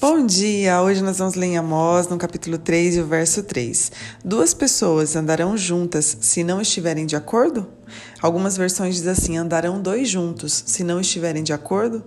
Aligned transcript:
Bom 0.00 0.24
dia! 0.24 0.80
Hoje 0.80 1.02
nós 1.02 1.18
vamos 1.18 1.34
ler 1.34 1.48
em 1.48 1.58
Amós, 1.58 2.08
no 2.08 2.16
capítulo 2.16 2.56
3 2.56 2.96
e 2.96 3.00
o 3.00 3.06
verso 3.06 3.42
3. 3.42 3.92
Duas 4.24 4.54
pessoas 4.54 5.14
andarão 5.14 5.58
juntas 5.58 6.16
se 6.22 6.42
não 6.42 6.58
estiverem 6.58 7.04
de 7.04 7.16
acordo? 7.16 7.68
Algumas 8.22 8.56
versões 8.56 8.94
dizem 8.94 9.12
assim: 9.12 9.36
andarão 9.36 9.78
dois 9.78 10.08
juntos 10.08 10.64
se 10.66 10.82
não 10.82 11.02
estiverem 11.02 11.42
de 11.42 11.52
acordo? 11.52 12.02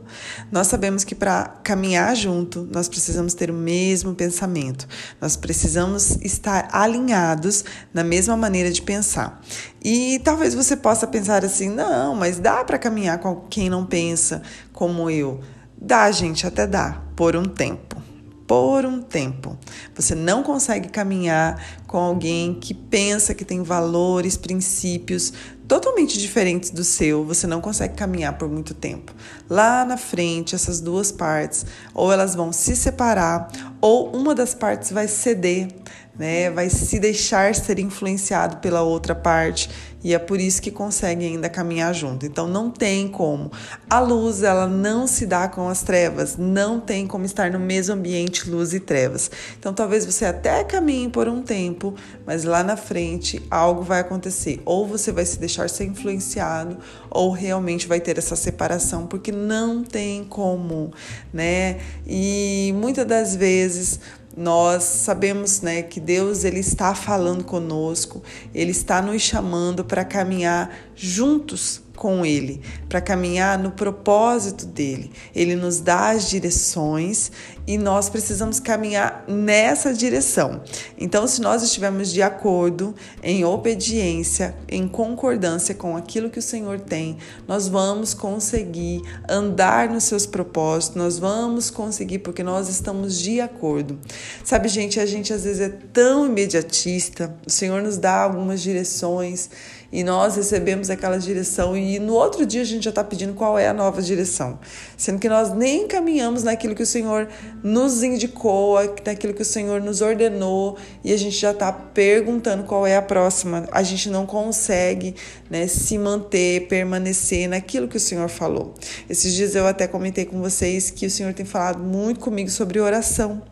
Nós 0.52 0.66
sabemos 0.66 1.04
que 1.04 1.14
para 1.14 1.46
caminhar 1.64 2.16
junto, 2.16 2.68
nós 2.72 2.90
precisamos 2.90 3.36
ter 3.36 3.52
o 3.52 3.54
mesmo 3.54 4.16
pensamento, 4.16 4.88
nós 5.22 5.36
precisamos 5.36 6.18
estar 6.24 6.70
alinhados 6.72 7.64
na 7.94 8.04
mesma 8.04 8.36
maneira 8.36 8.72
de 8.72 8.82
pensar. 8.82 9.40
E 9.86 10.20
talvez 10.24 10.56
você 10.56 10.76
possa 10.76 11.06
pensar 11.06 11.46
assim: 11.46 11.70
não, 11.70 12.16
mas 12.16 12.40
dá 12.40 12.64
para 12.64 12.80
caminhar 12.80 13.20
com 13.20 13.36
quem 13.52 13.70
não 13.70 13.86
pensa 13.86 14.42
como 14.72 15.12
eu. 15.12 15.42
Dá, 15.86 16.10
gente, 16.12 16.48
até 16.48 16.66
dá, 16.66 17.02
por 17.14 17.36
um 17.36 17.44
tempo. 17.44 18.02
Por 18.48 18.86
um 18.86 19.02
tempo. 19.02 19.58
Você 19.94 20.16
não 20.16 20.42
consegue 20.42 20.88
caminhar 20.88 21.62
com 21.86 21.98
alguém 21.98 22.54
que 22.54 22.74
pensa 22.74 23.34
que 23.34 23.44
tem 23.44 23.62
valores, 23.62 24.38
princípios 24.38 25.34
totalmente 25.68 26.18
diferentes 26.18 26.70
do 26.70 26.86
seu. 26.86 27.26
Você 27.26 27.46
não 27.46 27.60
consegue 27.60 27.96
caminhar 27.96 28.38
por 28.38 28.48
muito 28.48 28.74
tempo. 28.74 29.14
Lá 29.50 29.84
na 29.84 29.98
frente, 29.98 30.56
essas 30.56 30.80
duas 30.80 31.12
partes, 31.12 31.66
ou 31.94 32.14
elas 32.14 32.34
vão 32.34 32.54
se 32.54 32.78
separar, 32.78 33.52
ou 33.82 34.16
uma 34.16 34.34
das 34.34 34.54
partes 34.54 34.90
vai 34.90 35.10
ceder 35.10 35.68
né? 36.18 36.50
Vai 36.50 36.70
se 36.70 37.00
deixar 37.00 37.56
ser 37.56 37.80
influenciado 37.80 38.58
pela 38.58 38.82
outra 38.82 39.16
parte 39.16 39.70
e 40.04 40.14
é 40.14 40.20
por 40.20 40.40
isso 40.40 40.62
que 40.62 40.70
consegue 40.70 41.26
ainda 41.26 41.48
caminhar 41.48 41.94
junto. 41.96 42.26
Então 42.26 42.46
não 42.48 42.70
tem 42.70 43.08
como. 43.08 43.52
A 43.90 44.00
luz, 44.00 44.44
ela 44.44 44.68
não 44.68 45.08
se 45.08 45.26
dá 45.26 45.48
com 45.48 45.70
as 45.70 45.82
trevas, 45.82 46.36
não 46.38 46.80
tem 46.80 47.08
como 47.08 47.24
estar 47.24 47.50
no 47.50 47.60
mesmo 47.60 47.96
ambiente 47.96 48.50
luz 48.50 48.74
e 48.74 48.82
trevas. 48.82 49.32
Então 49.58 49.74
talvez 49.74 50.06
você 50.06 50.26
até 50.26 50.64
caminhe 50.64 51.10
por 51.10 51.30
um 51.30 51.42
tempo, 51.42 51.96
mas 52.26 52.44
lá 52.44 52.64
na 52.64 52.76
frente 52.76 53.42
algo 53.50 53.82
vai 53.82 54.02
acontecer. 54.02 54.62
Ou 54.66 54.86
você 54.86 55.12
vai 55.12 55.26
se 55.26 55.40
deixar 55.40 55.70
ser 55.70 55.86
influenciado, 55.86 56.78
ou 57.10 57.32
realmente 57.32 57.88
vai 57.88 58.02
ter 58.02 58.18
essa 58.18 58.36
separação, 58.36 59.08
porque 59.08 59.32
não 59.32 59.84
tem 59.84 60.26
como, 60.26 60.92
né? 61.32 61.80
E 62.06 62.74
muitas 62.76 63.06
das 63.06 63.36
vezes 63.36 64.00
nós 64.36 64.84
sabemos 64.84 65.62
né, 65.62 65.84
que 65.84 66.00
Deus 66.00 66.44
ele 66.44 66.60
está 66.60 66.96
falando 66.96 67.44
conosco, 67.44 68.24
Ele 68.54 68.72
está 68.72 69.02
nos 69.02 69.22
chamando 69.22 69.86
para 69.86 70.04
caminhar 70.04 70.76
juntos 70.96 71.82
com 72.04 72.26
Ele, 72.26 72.60
para 72.90 73.00
caminhar 73.00 73.58
no 73.58 73.72
propósito 73.72 74.66
dele. 74.66 75.10
Ele 75.34 75.56
nos 75.56 75.80
dá 75.80 76.10
as 76.10 76.30
direções 76.30 77.32
e 77.66 77.78
nós 77.78 78.10
precisamos 78.10 78.60
caminhar 78.60 79.24
nessa 79.26 79.94
direção. 79.94 80.62
Então, 80.98 81.26
se 81.26 81.40
nós 81.40 81.64
estivermos 81.64 82.12
de 82.12 82.22
acordo, 82.22 82.94
em 83.24 83.46
obediência, 83.46 84.54
em 84.68 84.86
concordância 84.86 85.74
com 85.74 85.96
aquilo 85.96 86.30
que 86.30 86.40
o 86.40 86.42
Senhor 86.42 86.78
tem, 86.78 87.20
nós 87.48 87.70
vamos 87.70 88.14
conseguir 88.14 89.02
andar 89.30 89.88
nos 89.88 90.04
seus 90.04 90.26
propósitos, 90.26 90.98
nós 90.98 91.18
vamos 91.18 91.70
conseguir, 91.70 92.20
porque 92.20 92.44
nós 92.44 92.68
estamos 92.68 93.18
de 93.18 93.40
acordo. 93.40 93.98
Sabe, 94.44 94.68
gente, 94.68 95.00
a 95.00 95.06
gente 95.06 95.32
às 95.32 95.46
vezes 95.46 95.62
é 95.62 95.70
tão 95.70 96.26
imediatista, 96.26 97.34
o 97.48 97.50
Senhor 97.50 97.82
nos 97.82 97.98
dá 97.98 98.24
algumas 98.24 98.62
direções 98.62 99.50
e 99.94 100.04
nós 100.04 100.36
recebemos 100.36 100.90
aquela 100.90 101.20
direção 101.20 101.78
e 101.78 102.00
no 102.00 102.16
outro 102.16 102.48
dia 102.48 102.64
a 102.64 102.66
gente 102.66 102.84
já 102.84 102.90
está 102.90 103.04
pedindo 103.04 103.36
qual 103.36 103.60
é 103.60 103.68
a 103.68 103.74
nova 103.74 104.02
direção, 104.02 104.58
sendo 104.98 105.20
que 105.20 105.30
nós 105.30 105.54
nem 105.54 105.88
caminhamos 105.88 106.42
naquilo 106.42 106.74
que 106.74 106.82
o 106.82 106.86
Senhor 106.86 107.30
nos 107.64 108.02
indicou, 108.02 108.78
naquilo 109.06 109.36
que 109.36 109.44
o 109.44 109.46
Senhor 109.46 109.80
nos 109.80 110.02
ordenou 110.02 110.78
e 111.04 111.14
a 111.14 111.18
gente 111.18 111.38
já 111.38 111.52
está 111.52 111.72
perguntando 111.72 112.64
qual 112.64 112.88
é 112.88 112.98
a 112.98 113.04
próxima. 113.04 113.68
A 113.72 113.84
gente 113.84 114.10
não 114.10 114.26
consegue 114.26 115.14
né, 115.48 115.68
se 115.68 115.96
manter, 116.00 116.68
permanecer 116.68 117.48
naquilo 117.48 117.88
que 117.88 117.98
o 117.98 118.00
Senhor 118.00 118.30
falou. 118.30 118.74
Esses 119.08 119.32
dias 119.36 119.54
eu 119.54 119.68
até 119.68 119.86
comentei 119.86 120.26
com 120.26 120.42
vocês 120.42 120.90
que 120.90 121.06
o 121.06 121.12
Senhor 121.12 121.34
tem 121.34 121.46
falado 121.46 121.78
muito 121.84 122.20
comigo 122.20 122.50
sobre 122.50 122.80
oração 122.80 123.44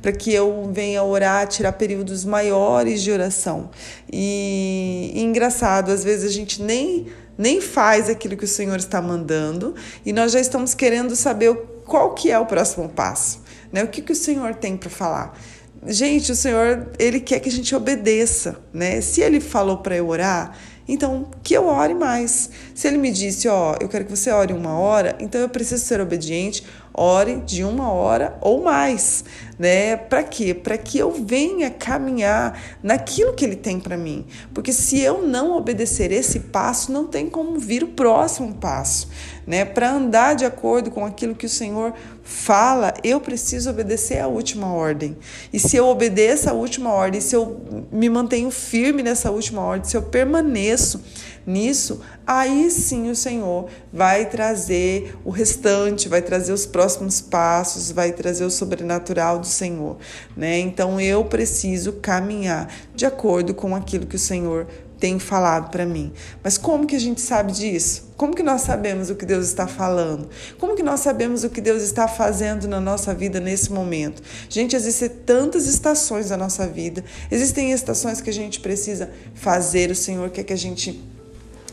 para 0.00 0.12
que 0.12 0.32
eu 0.32 0.70
venha 0.72 1.02
orar, 1.02 1.46
tirar 1.46 1.72
períodos 1.72 2.24
maiores 2.24 3.02
de 3.02 3.10
oração. 3.10 3.70
E, 4.10 5.12
e 5.14 5.22
engraçado, 5.22 5.90
às 5.90 6.04
vezes 6.04 6.30
a 6.30 6.32
gente 6.32 6.62
nem 6.62 7.06
nem 7.38 7.58
faz 7.58 8.10
aquilo 8.10 8.36
que 8.36 8.44
o 8.44 8.48
Senhor 8.48 8.76
está 8.76 9.00
mandando 9.00 9.74
e 10.04 10.12
nós 10.12 10.30
já 10.30 10.38
estamos 10.38 10.74
querendo 10.74 11.16
saber 11.16 11.56
qual 11.86 12.12
que 12.14 12.30
é 12.30 12.38
o 12.38 12.44
próximo 12.44 12.86
passo, 12.86 13.40
né? 13.72 13.82
O 13.82 13.88
que 13.88 14.02
que 14.02 14.12
o 14.12 14.16
Senhor 14.16 14.54
tem 14.54 14.76
para 14.76 14.90
falar? 14.90 15.38
Gente, 15.86 16.30
o 16.30 16.36
Senhor, 16.36 16.88
ele 16.98 17.18
quer 17.18 17.40
que 17.40 17.48
a 17.48 17.52
gente 17.52 17.74
obedeça, 17.74 18.58
né? 18.74 19.00
Se 19.00 19.22
ele 19.22 19.40
falou 19.40 19.78
para 19.78 19.96
eu 19.96 20.06
orar, 20.06 20.54
então, 20.86 21.30
que 21.42 21.54
eu 21.54 21.66
ore 21.66 21.94
mais. 21.94 22.50
Se 22.74 22.88
ele 22.88 22.98
me 22.98 23.12
disse, 23.12 23.46
ó, 23.46 23.76
eu 23.80 23.88
quero 23.88 24.04
que 24.04 24.10
você 24.10 24.30
ore 24.30 24.52
uma 24.52 24.78
hora, 24.78 25.16
então 25.20 25.40
eu 25.40 25.48
preciso 25.48 25.84
ser 25.84 26.00
obediente, 26.00 26.64
ore 26.92 27.36
de 27.36 27.64
uma 27.64 27.90
hora 27.92 28.36
ou 28.40 28.62
mais, 28.62 29.24
né? 29.58 29.96
Para 29.96 30.22
quê? 30.22 30.52
Para 30.52 30.76
que 30.76 30.98
eu 30.98 31.10
venha 31.12 31.70
caminhar 31.70 32.60
naquilo 32.82 33.32
que 33.32 33.44
ele 33.44 33.56
tem 33.56 33.78
para 33.78 33.96
mim. 33.96 34.26
Porque 34.52 34.72
se 34.72 35.00
eu 35.00 35.26
não 35.26 35.56
obedecer 35.56 36.12
esse 36.12 36.40
passo, 36.40 36.92
não 36.92 37.06
tem 37.06 37.28
como 37.28 37.58
vir 37.58 37.82
o 37.84 37.88
próximo 37.88 38.54
passo, 38.54 39.08
né? 39.46 39.64
Para 39.64 39.92
andar 39.92 40.34
de 40.34 40.44
acordo 40.44 40.90
com 40.90 41.04
aquilo 41.04 41.34
que 41.34 41.46
o 41.46 41.48
Senhor 41.48 41.94
fala, 42.22 42.94
eu 43.02 43.20
preciso 43.20 43.70
obedecer 43.70 44.20
a 44.20 44.28
última 44.28 44.72
ordem. 44.72 45.16
E 45.52 45.58
se 45.58 45.76
eu 45.76 45.86
obedeço 45.86 46.48
a 46.48 46.52
última 46.52 46.92
ordem, 46.92 47.20
se 47.20 47.34
eu 47.34 47.60
me 47.90 48.08
mantenho 48.08 48.50
firme 48.50 49.02
nessa 49.02 49.30
última 49.30 49.62
ordem, 49.62 49.88
se 49.88 49.96
eu 49.96 50.02
permaneço 50.02 51.02
nisso, 51.46 52.00
aí 52.26 52.70
sim 52.70 53.10
o 53.10 53.16
Senhor 53.16 53.68
vai 53.92 54.28
trazer 54.28 55.16
o 55.24 55.30
restante, 55.30 56.08
vai 56.08 56.22
trazer 56.22 56.52
os 56.52 56.66
próximos 56.66 57.20
passos, 57.20 57.90
vai 57.90 58.12
trazer 58.12 58.44
o 58.44 58.50
sobrenatural 58.50 59.38
do 59.38 59.46
Senhor, 59.46 59.96
né? 60.36 60.58
Então 60.58 61.00
eu 61.00 61.24
preciso 61.24 61.94
caminhar 61.94 62.72
de 62.94 63.06
acordo 63.06 63.54
com 63.54 63.74
aquilo 63.74 64.06
que 64.06 64.16
o 64.16 64.18
Senhor 64.18 64.66
tem 65.00 65.18
falado 65.18 65.70
para 65.70 65.86
mim. 65.86 66.12
Mas 66.44 66.58
como 66.58 66.86
que 66.86 66.94
a 66.94 67.00
gente 67.00 67.22
sabe 67.22 67.52
disso? 67.52 68.10
Como 68.16 68.34
que 68.34 68.42
nós 68.42 68.60
sabemos 68.60 69.08
o 69.08 69.14
que 69.14 69.24
Deus 69.24 69.46
está 69.46 69.66
falando? 69.66 70.28
Como 70.58 70.76
que 70.76 70.82
nós 70.82 71.00
sabemos 71.00 71.42
o 71.42 71.48
que 71.48 71.60
Deus 71.62 71.82
está 71.82 72.06
fazendo 72.06 72.68
na 72.68 72.78
nossa 72.78 73.14
vida 73.14 73.40
nesse 73.40 73.72
momento? 73.72 74.22
Gente, 74.48 74.76
existem 74.76 75.08
tantas 75.08 75.66
estações 75.66 76.28
da 76.28 76.36
nossa 76.36 76.66
vida. 76.66 77.02
Existem 77.30 77.72
estações 77.72 78.20
que 78.20 78.28
a 78.28 78.32
gente 78.32 78.60
precisa 78.60 79.10
fazer, 79.34 79.90
o 79.90 79.96
Senhor 79.96 80.28
quer 80.28 80.44
que 80.44 80.52
a 80.52 80.58
gente 80.58 81.02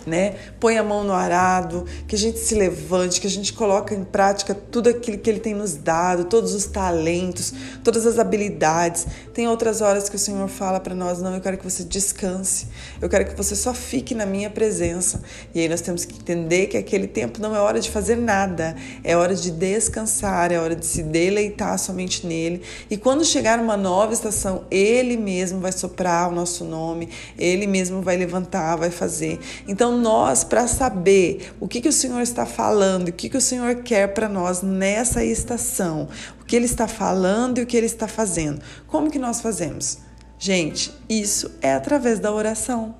né? 0.07 0.35
Põe 0.59 0.77
a 0.77 0.83
mão 0.83 1.03
no 1.03 1.13
arado, 1.13 1.85
que 2.07 2.15
a 2.15 2.17
gente 2.17 2.39
se 2.39 2.55
levante, 2.55 3.19
que 3.19 3.27
a 3.27 3.29
gente 3.29 3.53
coloque 3.53 3.93
em 3.93 4.03
prática 4.03 4.55
tudo 4.55 4.89
aquilo 4.89 5.17
que 5.17 5.29
Ele 5.29 5.39
tem 5.39 5.53
nos 5.53 5.75
dado, 5.75 6.25
todos 6.25 6.53
os 6.53 6.65
talentos, 6.65 7.53
todas 7.83 8.05
as 8.05 8.17
habilidades. 8.17 9.05
Tem 9.33 9.47
outras 9.47 9.81
horas 9.81 10.09
que 10.09 10.15
o 10.15 10.19
Senhor 10.19 10.47
fala 10.47 10.79
para 10.79 10.95
nós: 10.95 11.21
não, 11.21 11.35
eu 11.35 11.41
quero 11.41 11.57
que 11.57 11.63
você 11.63 11.83
descanse, 11.83 12.67
eu 13.01 13.09
quero 13.09 13.25
que 13.25 13.35
você 13.35 13.55
só 13.55 13.73
fique 13.73 14.15
na 14.15 14.25
minha 14.25 14.49
presença. 14.49 15.21
E 15.53 15.59
aí 15.59 15.69
nós 15.69 15.81
temos 15.81 16.05
que 16.05 16.15
entender 16.15 16.67
que 16.67 16.77
aquele 16.77 17.07
tempo 17.07 17.41
não 17.41 17.55
é 17.55 17.59
hora 17.59 17.79
de 17.79 17.91
fazer 17.91 18.15
nada, 18.15 18.75
é 19.03 19.15
hora 19.15 19.35
de 19.35 19.51
descansar, 19.51 20.51
é 20.51 20.59
hora 20.59 20.75
de 20.75 20.85
se 20.85 21.03
deleitar 21.03 21.77
somente 21.77 22.25
nele. 22.25 22.61
E 22.89 22.95
quando 22.95 23.25
chegar 23.25 23.59
uma 23.59 23.75
nova 23.75 24.13
estação, 24.13 24.63
Ele 24.71 25.17
mesmo 25.17 25.59
vai 25.59 25.71
soprar 25.71 26.29
o 26.29 26.31
nosso 26.33 26.63
nome, 26.63 27.09
Ele 27.37 27.67
mesmo 27.67 28.01
vai 28.01 28.15
levantar, 28.15 28.75
vai 28.75 28.89
fazer. 28.89 29.39
Então, 29.67 29.96
nós, 29.97 30.43
para 30.43 30.67
saber 30.67 31.53
o 31.59 31.67
que, 31.67 31.81
que 31.81 31.89
o 31.89 31.93
Senhor 31.93 32.21
está 32.21 32.45
falando, 32.45 33.09
o 33.09 33.13
que, 33.13 33.29
que 33.29 33.37
o 33.37 33.41
Senhor 33.41 33.75
quer 33.83 34.13
para 34.13 34.29
nós 34.29 34.61
nessa 34.61 35.23
estação, 35.23 36.07
o 36.41 36.45
que 36.45 36.55
Ele 36.55 36.65
está 36.65 36.87
falando 36.87 37.57
e 37.57 37.63
o 37.63 37.65
que 37.65 37.75
Ele 37.75 37.85
está 37.85 38.07
fazendo, 38.07 38.61
como 38.87 39.11
que 39.11 39.19
nós 39.19 39.41
fazemos? 39.41 39.99
Gente, 40.39 40.93
isso 41.09 41.51
é 41.61 41.73
através 41.73 42.19
da 42.19 42.31
oração 42.31 42.95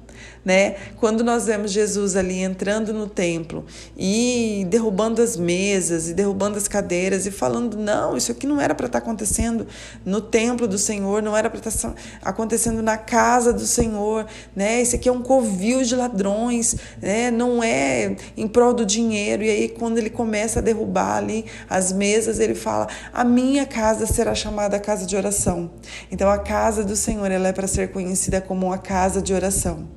né? 0.47 0.75
Quando 0.97 1.23
nós 1.23 1.45
vemos 1.45 1.71
Jesus 1.71 2.15
ali 2.15 2.41
entrando 2.41 2.93
no 2.93 3.07
templo 3.07 3.65
e 3.97 4.65
derrubando 4.69 5.21
as 5.21 5.35
mesas 5.35 6.07
e 6.07 6.13
derrubando 6.13 6.57
as 6.57 6.67
cadeiras 6.67 7.25
e 7.25 7.31
falando: 7.31 7.77
não, 7.77 8.15
isso 8.15 8.31
aqui 8.31 8.47
não 8.47 8.61
era 8.61 8.73
para 8.73 8.85
estar 8.85 9.01
tá 9.01 9.05
acontecendo 9.05 9.67
no 10.05 10.21
templo 10.21 10.67
do 10.67 10.77
Senhor, 10.77 11.21
não 11.21 11.35
era 11.35 11.49
para 11.49 11.59
estar 11.59 11.89
tá 11.89 11.95
acontecendo 12.21 12.81
na 12.81 12.97
casa 12.97 13.51
do 13.51 13.65
Senhor, 13.65 14.25
né? 14.55 14.81
Esse 14.81 14.95
aqui 14.95 15.09
é 15.09 15.11
um 15.11 15.21
covil 15.21 15.83
de 15.83 15.95
ladrões, 15.95 16.75
né? 17.01 17.29
Não 17.29 17.61
é 17.61 18.15
em 18.35 18.47
prol 18.47 18.73
do 18.73 18.85
dinheiro. 18.85 19.43
E 19.43 19.49
aí, 19.49 19.69
quando 19.69 19.97
ele 19.97 20.09
começa 20.09 20.59
a 20.59 20.61
derrubar 20.61 21.17
ali 21.17 21.45
as 21.69 21.91
mesas, 21.91 22.39
ele 22.39 22.55
fala: 22.55 22.87
a 23.11 23.23
minha 23.23 23.65
casa 23.65 24.05
será 24.05 24.33
chamada 24.33 24.79
casa 24.79 25.05
de 25.05 25.15
oração. 25.15 25.71
Então, 26.11 26.29
a 26.29 26.37
casa 26.37 26.83
do 26.83 26.95
Senhor 26.95 27.29
ela 27.29 27.49
é 27.49 27.53
para 27.53 27.67
ser 27.67 27.91
conhecida 27.91 28.39
como 28.39 28.71
a 28.71 28.77
casa 28.77 29.21
de 29.21 29.33
oração. 29.33 29.87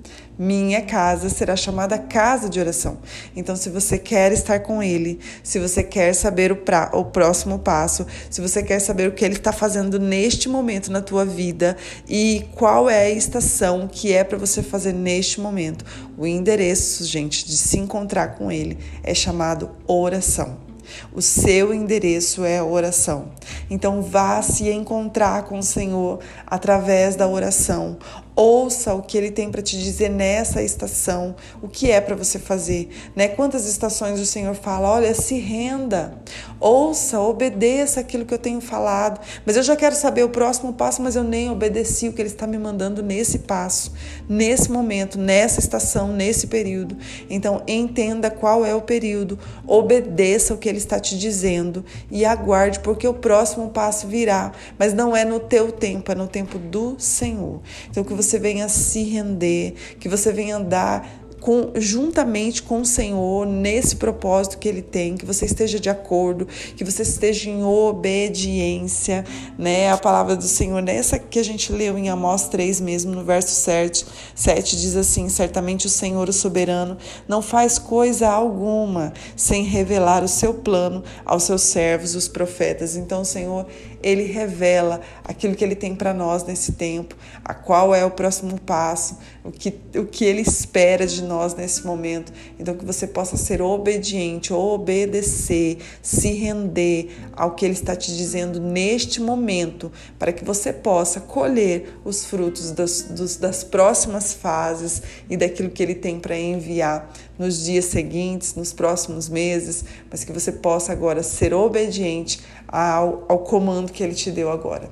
Minha 0.42 0.81
casa 0.81 1.28
será 1.28 1.54
chamada 1.54 1.98
casa 1.98 2.48
de 2.48 2.58
oração. 2.58 2.96
Então, 3.37 3.54
se 3.54 3.69
você 3.69 3.98
quer 3.98 4.32
estar 4.32 4.60
com 4.60 4.82
Ele, 4.82 5.20
se 5.42 5.58
você 5.58 5.82
quer 5.82 6.14
saber 6.14 6.50
o, 6.50 6.56
pra, 6.56 6.88
o 6.94 7.04
próximo 7.04 7.58
passo, 7.58 8.06
se 8.31 8.40
você 8.40 8.62
quer 8.62 8.78
saber 8.78 9.06
o 9.06 9.12
que 9.12 9.22
Ele 9.22 9.34
está 9.34 9.52
fazendo 9.52 9.98
neste 9.98 10.48
momento 10.48 10.90
na 10.90 11.02
tua 11.02 11.26
vida 11.26 11.76
e 12.08 12.46
qual 12.54 12.88
é 12.88 13.02
a 13.02 13.10
estação 13.10 13.87
que 13.87 14.14
é 14.14 14.25
para 14.25 14.38
você 14.38 14.62
fazer 14.62 14.94
neste 14.94 15.42
momento, 15.42 15.84
o 16.16 16.26
endereço, 16.26 17.04
gente, 17.04 17.46
de 17.46 17.58
se 17.58 17.78
encontrar 17.78 18.28
com 18.38 18.50
Ele 18.50 18.78
é 19.02 19.12
chamado 19.12 19.69
oração. 19.86 20.70
O 21.12 21.20
seu 21.20 21.72
endereço 21.72 22.44
é 22.44 22.62
oração. 22.62 23.31
Então 23.69 24.02
vá 24.02 24.43
se 24.43 24.70
encontrar 24.70 25.44
com 25.44 25.58
o 25.58 25.62
Senhor 25.62 26.20
através 26.46 27.16
da 27.16 27.28
oração. 27.28 27.98
Ouça 28.42 28.94
o 28.94 29.02
que 29.02 29.19
ele 29.19 29.31
tem 29.31 29.50
para 29.50 29.60
te 29.60 29.78
dizer 29.78 30.08
nessa 30.08 30.62
estação, 30.62 31.37
o 31.60 31.69
que 31.69 31.90
é 31.90 32.00
para 32.00 32.16
você 32.16 32.38
fazer, 32.38 32.88
né? 33.14 33.28
Quantas 33.28 33.66
estações 33.66 34.19
o 34.19 34.25
Senhor 34.25 34.54
fala, 34.54 34.88
olha, 34.88 35.14
se 35.14 35.38
renda, 35.38 36.14
ouça, 36.58 37.20
obedeça 37.20 38.00
aquilo 38.00 38.25
que 38.25 38.32
eu 38.32 38.38
tenho 38.38 38.62
falado. 38.62 39.20
Mas 39.44 39.58
eu 39.58 39.62
já 39.62 39.76
quero 39.76 39.94
saber 39.94 40.25
o 40.25 40.31
próximo 40.31 40.72
passo, 40.72 41.02
mas 41.02 41.16
eu 41.16 41.22
nem 41.22 41.50
obedeci 41.50 42.08
o 42.08 42.14
que 42.14 42.22
ele 42.22 42.31
está 42.31 42.46
me 42.46 42.56
mandando 42.56 43.02
nesse 43.02 43.40
passo, 43.40 43.92
nesse 44.26 44.72
momento, 44.72 45.19
nessa 45.19 45.60
estação, 45.60 46.08
nesse 46.08 46.46
período. 46.46 46.96
Então 47.28 47.62
entenda 47.69 48.31
qual 48.31 48.64
é 48.64 48.75
o 48.75 48.81
período, 48.81 49.38
obedeça 49.66 50.54
o 50.54 50.56
que 50.56 50.66
ele 50.66 50.78
está 50.78 50.98
te 50.98 51.19
dizendo 51.19 51.84
e 52.10 52.25
aguarde, 52.25 52.81
porque 52.81 53.06
o 53.06 53.12
próximo 53.12 53.69
passo 53.69 54.06
virá, 54.06 54.52
mas 54.78 54.94
não 54.94 55.14
é 55.14 55.26
no 55.26 55.40
teu 55.40 55.70
tempo, 55.70 56.10
é 56.10 56.14
no 56.14 56.26
tempo 56.26 56.58
do 56.58 56.96
Senhor. 56.98 57.60
Então 57.90 58.02
que 58.02 58.14
você 58.14 58.30
você 58.31 58.38
venha 58.38 58.69
se 58.69 59.03
render, 59.03 59.75
que 59.99 60.09
você 60.09 60.32
venha 60.32 60.56
andar 60.56 61.21
com, 61.41 61.73
juntamente 61.75 62.62
com 62.62 62.82
o 62.82 62.87
Senhor 62.87 63.47
nesse 63.47 63.97
propósito 63.97 64.59
que 64.59 64.69
Ele 64.69 64.82
tem, 64.82 65.17
que 65.17 65.25
você 65.25 65.47
esteja 65.47 65.81
de 65.81 65.88
acordo, 65.88 66.47
que 66.77 66.85
você 66.85 67.03
esteja 67.03 67.49
em 67.49 67.65
obediência, 67.65 69.25
né? 69.59 69.91
A 69.91 69.97
palavra 69.97 70.37
do 70.37 70.44
Senhor, 70.44 70.82
nessa 70.82 71.19
que 71.19 71.38
a 71.38 71.43
gente 71.43 71.73
leu 71.73 71.97
em 71.97 72.09
Amós 72.09 72.49
3 72.49 72.81
mesmo, 72.81 73.12
no 73.12 73.25
verso 73.25 73.50
7, 73.50 74.06
7 74.35 74.77
diz 74.77 74.97
assim: 74.97 75.29
Certamente 75.29 75.87
o 75.87 75.91
Senhor, 75.91 76.29
o 76.29 76.32
soberano, 76.32 76.99
não 77.27 77.41
faz 77.41 77.79
coisa 77.79 78.29
alguma 78.29 79.12
sem 79.35 79.65
revelar 79.65 80.23
o 80.23 80.29
seu 80.29 80.55
plano 80.55 81.03
aos 81.25 81.44
seus 81.44 81.62
servos, 81.62 82.15
os 82.15 82.29
profetas. 82.29 82.97
Então, 82.97 83.25
Senhor, 83.25 83.67
ele 84.02 84.25
revela 84.25 85.00
aquilo 85.25 85.55
que 85.55 85.64
ele 85.64 85.75
tem 85.75 85.94
para 85.94 86.14
nós 86.14 86.44
nesse 86.44 86.73
tempo, 86.73 87.17
a 87.44 87.55
qual 87.55 87.94
é 87.94 88.05
o 88.05 88.11
próximo 88.11 88.58
passo, 88.61 89.19
o 89.44 89.50
que, 89.50 89.75
o 89.97 90.05
que 90.06 90.25
ele 90.25 90.43
espera 90.43 91.06
de 91.06 91.23
nós 91.23 91.55
nesse 91.55 91.87
momento. 91.87 92.32
Então, 92.58 92.75
que 92.75 92.85
você 92.85 93.06
possa 93.06 93.37
ser 93.37 93.62
obediente, 93.62 94.52
obedecer, 94.52 95.79
se 96.02 96.32
render 96.32 97.11
ao 97.32 97.55
que 97.55 97.64
ele 97.64 97.75
está 97.75 97.94
te 97.97 98.14
dizendo 98.14 98.61
neste 98.61 99.20
momento, 99.20 99.91
para 100.19 100.32
que 100.32 100.44
você 100.44 100.73
possa 100.73 101.20
colher 101.20 101.99
os 102.05 102.25
frutos 102.25 102.70
das, 102.70 103.03
dos, 103.03 103.37
das 103.37 103.64
próximas 103.64 104.32
fases 104.32 105.03
e 105.29 105.37
daquilo 105.37 105.70
que 105.70 105.82
ele 105.82 105.94
tem 105.94 106.19
para 106.19 106.38
enviar 106.38 107.12
nos 107.38 107.64
dias 107.64 107.87
seguintes, 107.87 108.55
nos 108.55 108.73
próximos 108.73 109.29
meses, 109.29 109.85
mas 110.11 110.25
que 110.25 110.32
você 110.32 110.53
possa 110.53 110.93
agora 110.93 111.23
ser 111.23 111.55
obediente 111.55 112.41
ao, 112.69 113.25
ao 113.29 113.38
comando 113.38 113.89
que 113.92 114.02
Ele 114.02 114.14
te 114.14 114.31
deu 114.31 114.50
agora. 114.50 114.90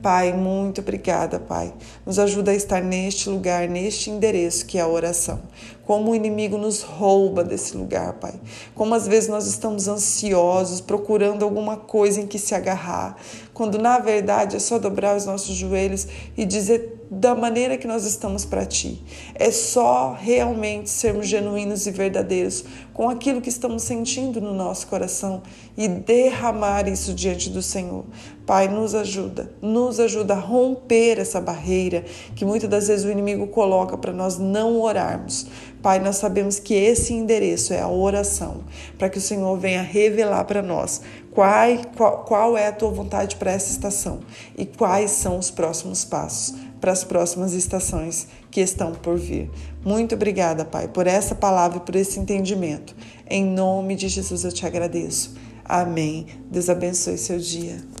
Pai, 0.00 0.32
muito 0.32 0.80
obrigada, 0.80 1.40
Pai. 1.40 1.74
Nos 2.06 2.20
ajuda 2.20 2.52
a 2.52 2.54
estar 2.54 2.80
neste 2.80 3.28
lugar, 3.28 3.68
neste 3.68 4.10
endereço 4.10 4.64
que 4.64 4.78
é 4.78 4.80
a 4.80 4.86
oração. 4.86 5.40
Como 5.84 6.12
o 6.12 6.14
inimigo 6.14 6.56
nos 6.56 6.82
rouba 6.82 7.42
desse 7.42 7.76
lugar, 7.76 8.12
Pai. 8.12 8.34
Como 8.76 8.94
às 8.94 9.08
vezes 9.08 9.28
nós 9.28 9.48
estamos 9.48 9.88
ansiosos, 9.88 10.80
procurando 10.80 11.44
alguma 11.44 11.76
coisa 11.76 12.20
em 12.20 12.28
que 12.28 12.38
se 12.38 12.54
agarrar, 12.54 13.16
quando 13.52 13.76
na 13.76 13.98
verdade 13.98 14.54
é 14.54 14.60
só 14.60 14.78
dobrar 14.78 15.16
os 15.16 15.26
nossos 15.26 15.56
joelhos 15.56 16.06
e 16.36 16.44
dizer 16.44 16.97
da 17.10 17.34
maneira 17.34 17.78
que 17.78 17.86
nós 17.86 18.04
estamos 18.04 18.44
para 18.44 18.66
Ti. 18.66 19.02
É 19.34 19.50
só 19.50 20.16
realmente 20.18 20.90
sermos 20.90 21.26
genuínos 21.26 21.86
e 21.86 21.90
verdadeiros 21.90 22.64
com 22.92 23.08
aquilo 23.08 23.40
que 23.40 23.48
estamos 23.48 23.82
sentindo 23.82 24.40
no 24.40 24.52
nosso 24.52 24.86
coração 24.88 25.42
e 25.76 25.86
derramar 25.86 26.88
isso 26.88 27.14
diante 27.14 27.48
do 27.48 27.62
Senhor. 27.62 28.04
Pai, 28.44 28.66
nos 28.66 28.94
ajuda, 28.94 29.52
nos 29.62 30.00
ajuda 30.00 30.34
a 30.34 30.38
romper 30.38 31.18
essa 31.18 31.40
barreira 31.40 32.04
que 32.34 32.44
muitas 32.44 32.68
das 32.68 32.88
vezes 32.88 33.04
o 33.04 33.10
inimigo 33.10 33.46
coloca 33.48 33.96
para 33.96 34.12
nós 34.12 34.38
não 34.38 34.80
orarmos. 34.80 35.46
Pai, 35.82 36.00
nós 36.00 36.16
sabemos 36.16 36.58
que 36.58 36.74
esse 36.74 37.14
endereço 37.14 37.72
é 37.72 37.80
a 37.80 37.88
oração, 37.88 38.64
para 38.98 39.08
que 39.08 39.18
o 39.18 39.20
Senhor 39.20 39.56
venha 39.58 39.80
revelar 39.80 40.44
para 40.44 40.60
nós 40.60 41.00
qual, 41.30 41.68
qual, 41.96 42.24
qual 42.24 42.56
é 42.58 42.66
a 42.66 42.72
tua 42.72 42.90
vontade 42.90 43.36
para 43.36 43.52
essa 43.52 43.70
estação 43.70 44.20
e 44.56 44.66
quais 44.66 45.12
são 45.12 45.38
os 45.38 45.52
próximos 45.52 46.04
passos 46.04 46.54
para 46.80 46.92
as 46.92 47.04
próximas 47.04 47.52
estações 47.52 48.28
que 48.50 48.60
estão 48.60 48.92
por 48.92 49.18
vir. 49.18 49.50
Muito 49.84 50.14
obrigada, 50.14 50.64
Pai, 50.64 50.88
por 50.88 51.06
essa 51.06 51.34
palavra 51.34 51.78
e 51.78 51.80
por 51.80 51.96
esse 51.96 52.18
entendimento. 52.18 52.94
Em 53.28 53.44
nome 53.44 53.94
de 53.94 54.08
Jesus 54.08 54.44
eu 54.44 54.52
te 54.52 54.66
agradeço. 54.66 55.34
Amém. 55.64 56.26
Deus 56.50 56.68
abençoe 56.68 57.18
seu 57.18 57.38
dia. 57.38 57.97